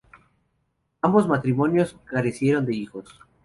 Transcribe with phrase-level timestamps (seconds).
[1.03, 3.05] Ambos matrimonios carecieron de hijos.